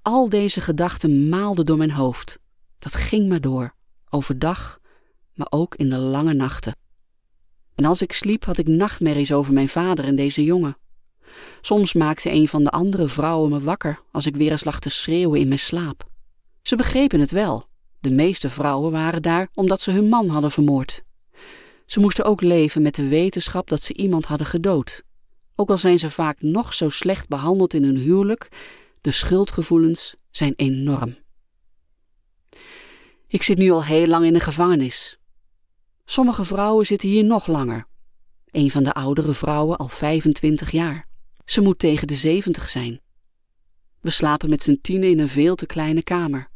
Al 0.02 0.28
deze 0.28 0.60
gedachten 0.60 1.28
maalden 1.28 1.66
door 1.66 1.76
mijn 1.76 1.92
hoofd. 1.92 2.38
Dat 2.78 2.94
ging 2.94 3.28
maar 3.28 3.40
door, 3.40 3.74
overdag, 4.08 4.80
maar 5.34 5.48
ook 5.50 5.74
in 5.74 5.90
de 5.90 5.98
lange 5.98 6.34
nachten. 6.34 6.76
En 7.74 7.84
als 7.84 8.02
ik 8.02 8.12
sliep, 8.12 8.44
had 8.44 8.58
ik 8.58 8.66
nachtmerries 8.66 9.32
over 9.32 9.52
mijn 9.52 9.68
vader 9.68 10.04
en 10.04 10.16
deze 10.16 10.44
jongen. 10.44 10.76
Soms 11.60 11.92
maakte 11.92 12.30
een 12.30 12.48
van 12.48 12.64
de 12.64 12.70
andere 12.70 13.08
vrouwen 13.08 13.50
me 13.50 13.60
wakker 13.60 14.00
als 14.12 14.26
ik 14.26 14.36
weer 14.36 14.50
eens 14.50 14.64
lag 14.64 14.80
te 14.80 14.90
schreeuwen 14.90 15.40
in 15.40 15.48
mijn 15.48 15.60
slaap. 15.60 16.08
Ze 16.62 16.76
begrepen 16.76 17.20
het 17.20 17.30
wel. 17.30 17.66
De 18.00 18.10
meeste 18.10 18.50
vrouwen 18.50 18.92
waren 18.92 19.22
daar 19.22 19.48
omdat 19.54 19.80
ze 19.80 19.90
hun 19.90 20.08
man 20.08 20.28
hadden 20.28 20.50
vermoord. 20.50 21.02
Ze 21.86 22.00
moesten 22.00 22.24
ook 22.24 22.40
leven 22.40 22.82
met 22.82 22.94
de 22.94 23.08
wetenschap 23.08 23.68
dat 23.68 23.82
ze 23.82 23.94
iemand 23.94 24.26
hadden 24.26 24.46
gedood. 24.46 25.02
Ook 25.54 25.70
al 25.70 25.78
zijn 25.78 25.98
ze 25.98 26.10
vaak 26.10 26.42
nog 26.42 26.74
zo 26.74 26.88
slecht 26.88 27.28
behandeld 27.28 27.74
in 27.74 27.84
hun 27.84 27.96
huwelijk, 27.96 28.48
de 29.00 29.10
schuldgevoelens 29.10 30.14
zijn 30.30 30.52
enorm. 30.56 31.16
Ik 33.26 33.42
zit 33.42 33.58
nu 33.58 33.70
al 33.70 33.84
heel 33.84 34.06
lang 34.06 34.24
in 34.24 34.32
de 34.32 34.40
gevangenis. 34.40 35.18
Sommige 36.04 36.44
vrouwen 36.44 36.86
zitten 36.86 37.08
hier 37.08 37.24
nog 37.24 37.46
langer. 37.46 37.86
Een 38.50 38.70
van 38.70 38.84
de 38.84 38.92
oudere 38.92 39.34
vrouwen 39.34 39.76
al 39.76 39.88
25 39.88 40.70
jaar. 40.70 41.07
Ze 41.48 41.60
moet 41.60 41.78
tegen 41.78 42.06
de 42.06 42.14
zeventig 42.14 42.68
zijn. 42.68 43.00
We 44.00 44.10
slapen 44.10 44.50
met 44.50 44.62
z'n 44.62 44.78
tienen 44.82 45.08
in 45.08 45.18
een 45.18 45.28
veel 45.28 45.54
te 45.54 45.66
kleine 45.66 46.02
kamer. 46.02 46.48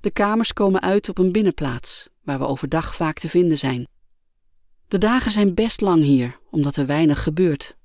De 0.00 0.10
kamers 0.10 0.52
komen 0.52 0.80
uit 0.80 1.08
op 1.08 1.18
een 1.18 1.32
binnenplaats, 1.32 2.08
waar 2.22 2.38
we 2.38 2.46
overdag 2.46 2.94
vaak 2.94 3.18
te 3.18 3.28
vinden 3.28 3.58
zijn. 3.58 3.88
De 4.88 4.98
dagen 4.98 5.30
zijn 5.30 5.54
best 5.54 5.80
lang 5.80 6.02
hier, 6.02 6.38
omdat 6.50 6.76
er 6.76 6.86
weinig 6.86 7.22
gebeurt. 7.22 7.76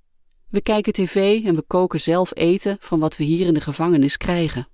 We 0.50 0.62
kijken 0.62 0.94
tv 0.94 1.46
en 1.46 1.56
we 1.56 1.62
koken 1.62 2.00
zelf 2.00 2.32
eten 2.36 2.78
van 2.80 3.00
wat 3.00 3.18
we 3.18 3.24
hier 3.24 3.48
in 3.48 3.54
de 3.54 3.62
gevangenis 3.62 4.18
krijgen. 4.18 4.68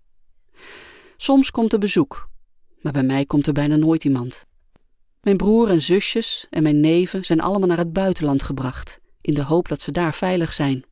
Soms 1.18 1.52
komt 1.52 1.74
er 1.74 1.80
bezoek, 1.80 2.30
maar 2.82 2.94
bij 2.94 3.04
mij 3.04 3.26
komt 3.26 3.48
er 3.48 3.54
bijna 3.54 3.76
nooit 3.76 4.04
iemand. 4.04 4.46
Mijn 5.22 5.38
broer 5.38 5.70
en 5.70 5.82
zusjes 5.82 6.48
en 6.50 6.64
mijn 6.64 6.80
neven 6.80 7.26
zijn 7.26 7.42
allemaal 7.42 7.68
naar 7.68 7.78
het 7.78 7.94
buitenland 7.94 8.44
gebracht, 8.44 9.00
in 9.22 9.34
de 9.34 9.44
hoop 9.44 9.68
dat 9.68 9.82
ze 9.82 9.92
daar 9.92 10.14
veilig 10.14 10.54
zijn. 10.54 10.86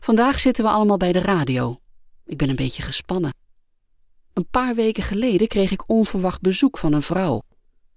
Vandaag 0.00 0.40
zitten 0.40 0.64
we 0.64 0.70
allemaal 0.70 0.96
bij 0.96 1.12
de 1.12 1.20
radio. 1.20 1.80
Ik 2.24 2.36
ben 2.36 2.48
een 2.48 2.56
beetje 2.56 2.82
gespannen. 2.82 3.34
Een 4.32 4.48
paar 4.50 4.74
weken 4.74 5.02
geleden 5.02 5.48
kreeg 5.48 5.70
ik 5.70 5.88
onverwacht 5.88 6.40
bezoek 6.40 6.78
van 6.78 6.92
een 6.92 7.02
vrouw. 7.02 7.42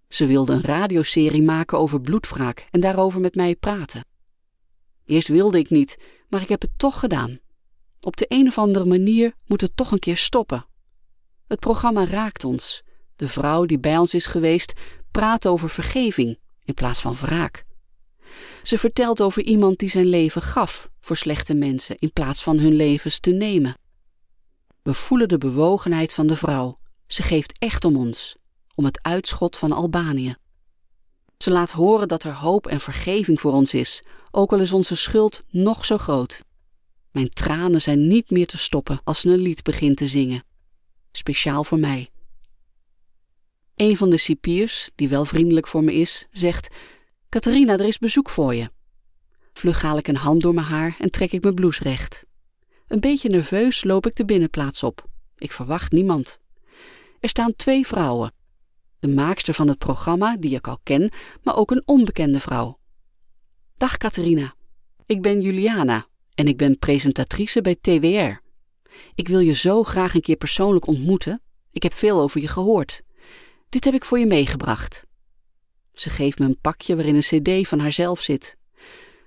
Ze 0.08 0.25
wilde 0.25 0.54
een 0.54 0.62
radioserie 0.62 1.44
maken 1.44 1.78
over 1.78 2.02
bloedwraak 2.02 2.68
en 2.72 2.80
daarover 2.80 3.22
met 3.22 3.36
mij 3.36 3.56
praten. 3.56 4.06
Eerst 5.06 5.28
wilde 5.28 5.58
ik 5.58 5.70
niet, 5.70 5.98
maar 6.30 6.42
ik 6.42 6.50
heb 6.50 6.62
het 6.62 6.72
toch 6.78 7.00
gedaan. 7.00 7.40
Op 8.00 8.18
de 8.18 8.25
een 8.28 8.48
of 8.48 8.58
andere 8.58 8.86
manier 8.86 9.34
moet 9.46 9.62
het 9.62 9.78
toch 9.78 9.92
een 9.92 10.00
keer 10.00 10.18
stoppen. 10.18 10.66
Het 11.48 11.60
programma 11.60 12.06
raakt 12.06 12.44
ons. 12.44 12.84
De 13.16 13.28
vrouw 13.28 13.66
die 13.66 13.80
bij 13.80 13.98
ons 13.98 14.14
is 14.14 14.25
geweest 14.25 14.74
praat 15.12 15.48
over 15.48 15.70
vergeving 15.70 16.40
in 16.64 16.74
plaats 16.74 17.02
van 17.02 17.16
wraak. 17.16 17.65
Ze 18.63 18.77
vertelt 18.77 19.22
over 19.22 19.44
iemand 19.44 19.80
die 19.80 19.89
zijn 19.89 20.06
leven 20.06 20.42
gaf 20.42 20.89
voor 21.01 21.18
slechte 21.18 21.54
mensen 21.54 21.96
in 21.96 22.13
plaats 22.13 22.44
van 22.44 22.60
hun 22.60 22.74
levens 22.74 23.20
te 23.20 23.32
nemen. 23.32 23.77
We 24.82 24.94
voelen 24.94 25.27
de 25.27 25.38
bewogenheid 25.38 26.13
van 26.13 26.27
de 26.27 26.36
vrouw. 26.36 26.80
Ze 27.08 27.24
geeft 27.24 27.60
echt 27.60 27.86
om 27.86 27.98
ons, 27.98 28.36
om 28.75 28.86
het 28.86 29.00
uitschot 29.01 29.58
van 29.58 29.72
Albanië. 29.72 30.36
Ze 31.38 31.51
laat 31.51 31.72
horen 31.72 32.08
dat 32.08 32.24
er 32.24 32.34
hoop 32.34 32.68
en 32.68 32.80
vergeving 32.80 33.39
voor 33.39 33.54
ons 33.54 33.74
is, 33.74 34.04
ook 34.32 34.51
al 34.51 34.60
is 34.60 34.74
onze 34.74 34.96
schuld 34.96 35.44
nog 35.50 35.86
zo 35.86 35.98
groot. 35.98 36.44
Mijn 37.12 37.30
tranen 37.30 37.82
zijn 37.82 38.08
niet 38.08 38.30
meer 38.30 38.48
te 38.48 38.58
stoppen 38.58 39.01
als 39.04 39.20
ze 39.20 39.30
een 39.30 39.39
lied 39.39 39.63
begint 39.63 39.98
te 39.98 40.08
zingen. 40.08 40.44
Speciaal 41.12 41.63
voor 41.63 41.80
mij. 41.80 42.10
Een 43.75 43.98
van 43.98 44.10
de 44.10 44.18
cipiers, 44.18 44.89
die 44.96 45.10
wel 45.10 45.25
vriendelijk 45.25 45.68
voor 45.68 45.84
me 45.84 45.94
is, 45.94 46.27
zegt: 46.32 46.75
Catharina, 47.36 47.74
er 47.74 47.86
is 47.86 47.98
bezoek 47.98 48.30
voor 48.30 48.56
je. 48.56 48.70
Vlug 49.54 49.82
haal 49.82 49.98
ik 49.98 50.08
een 50.08 50.15
hand 50.15 50.42
door 50.42 50.54
mijn 50.54 50.65
haar 50.65 50.96
en 51.00 51.12
trek 51.12 51.32
ik 51.32 51.42
mijn 51.42 51.56
blouse 51.56 51.84
recht. 51.84 52.25
Een 52.88 53.00
beetje 53.00 53.30
nerveus 53.30 53.84
loop 53.84 54.06
ik 54.06 54.15
de 54.15 54.25
binnenplaats 54.25 54.84
op. 54.84 55.08
Ik 55.38 55.51
verwacht 55.51 55.92
niemand. 55.92 56.39
Er 57.20 57.30
staan 57.30 57.56
twee 57.56 57.88
vrouwen. 57.88 58.34
De 59.00 59.08
maakster 59.08 59.54
van 59.54 59.68
het 59.68 59.77
programma, 59.77 60.38
die 60.38 60.56
ik 60.56 60.68
al 60.68 60.80
ken, 60.84 61.12
maar 61.44 61.56
ook 61.56 61.72
een 61.72 61.82
onbekende 61.86 62.39
vrouw. 62.39 62.80
Dag 63.77 63.98
Catharina, 63.98 64.56
ik 65.06 65.22
ben 65.22 65.42
Juliana 65.42 66.08
en 66.36 66.48
ik 66.48 66.58
ben 66.58 66.80
presentatrice 66.80 67.62
bij 67.62 67.75
TWR. 67.82 68.42
Ik 69.15 69.27
wil 69.27 69.39
je 69.39 69.54
zo 69.54 69.84
graag 69.84 70.13
een 70.13 70.22
keer 70.22 70.38
persoonlijk 70.38 70.88
ontmoeten. 70.88 71.42
Ik 71.72 71.83
heb 71.83 71.94
veel 71.94 72.20
over 72.20 72.42
je 72.42 72.48
gehoord. 72.48 73.01
Dit 73.70 73.83
heb 73.83 73.94
ik 73.94 74.05
voor 74.05 74.20
je 74.20 74.25
meegebracht. 74.25 75.05
Ze 75.96 76.10
geeft 76.10 76.40
me 76.40 76.46
een 76.46 76.60
pakje 76.62 76.96
waarin 76.96 77.16
een 77.16 77.42
cd 77.62 77.68
van 77.68 77.79
haarzelf 77.79 78.22
zit. 78.22 78.58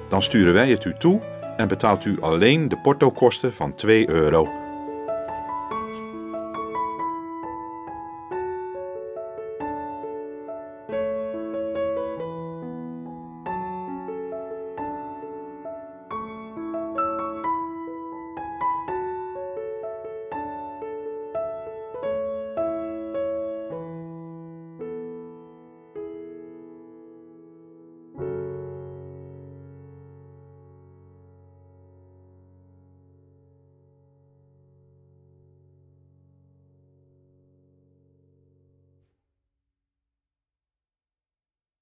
dan 0.10 0.24
sturen 0.24 0.54
wij 0.54 0.70
het 0.70 0.86
u 0.86 0.94
toe 0.98 1.22
en 1.58 1.68
betaalt 1.68 2.06
u 2.06 2.22
alleen 2.22 2.70
de 2.70 2.78
portokosten 2.78 3.54
van 3.54 3.76
2 3.76 4.10
euro. 4.10 4.69